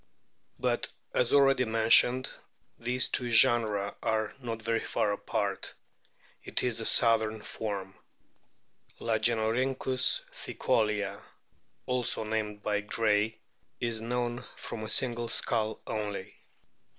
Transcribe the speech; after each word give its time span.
But, 0.57 0.89
as 1.13 1.31
already 1.31 1.63
mentioned, 1.65 2.27
these 2.79 3.07
two 3.07 3.29
genera 3.29 3.93
are 4.01 4.33
not 4.41 4.59
very 4.63 4.79
far 4.79 5.11
apart; 5.11 5.75
it 6.43 6.63
is 6.63 6.81
a 6.81 6.87
southern 6.87 7.43
form. 7.43 7.93
Lagenorkynckus 8.99 10.23
tkicolea, 10.33 11.21
also 11.85 12.23
named 12.23 12.63
by 12.63 12.81
Gray,f 12.81 13.35
is 13.79 14.01
known 14.01 14.43
from 14.55 14.83
a 14.83 14.89
single 14.89 15.27
skull 15.27 15.79
only. 15.85 16.33